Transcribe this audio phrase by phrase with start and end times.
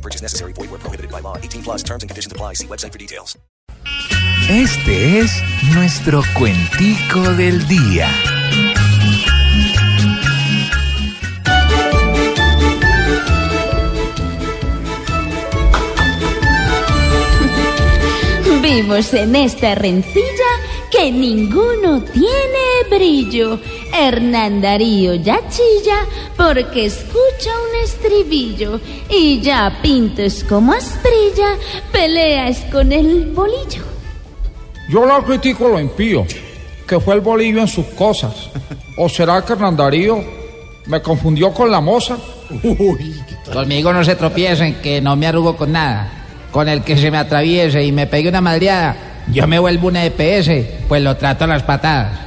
[0.00, 0.54] No purchase necessary.
[0.54, 1.36] Void where prohibited by law.
[1.36, 2.54] 18 plus terms and conditions apply.
[2.54, 3.36] See website for details.
[4.48, 5.30] Este es
[5.74, 8.08] nuestro cuentico del día.
[18.62, 20.50] Vivos en esta rencilla
[20.90, 23.60] que ninguno tiene brillo.
[24.00, 28.80] Hernán Darío ya chilla porque escucha un estribillo.
[29.08, 31.56] Y ya Pinto es como Asprilla,
[31.92, 33.84] pelea es con el bolillo.
[34.88, 36.26] Yo lo critico lo impío,
[36.86, 38.50] que fue el bolillo en sus cosas.
[38.96, 40.24] ¿O será que Hernán Darío
[40.86, 42.16] me confundió con la moza?
[43.52, 46.10] Conmigo no se tropiecen, que no me arrugo con nada.
[46.50, 48.96] Con el que se me atraviese y me pegue una madreada,
[49.30, 52.18] yo me vuelvo una EPS, pues lo trato a las patadas.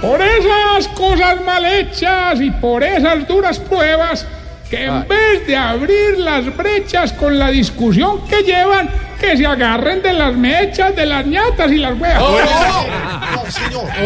[0.00, 4.26] Por esas cosas mal hechas y por esas duras pruebas,
[4.70, 8.88] que en vez de abrir las brechas con la discusión que llevan,
[9.20, 12.22] que se agarren de las mechas, de las ñatas y las huevas.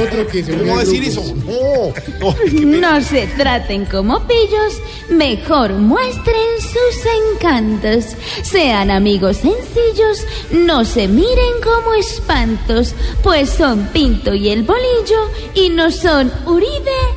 [0.02, 1.22] Otro que se ¿Cómo decir eso?
[2.64, 8.16] No se traten como pillos, mejor muestren sus encantos.
[8.42, 15.68] Sean amigos sencillos, no se miren como espantos, pues son Pinto y el bolillo y
[15.68, 17.13] no son Uribe